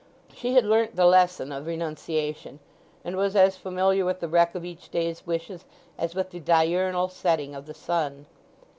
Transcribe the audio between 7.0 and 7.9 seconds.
setting of the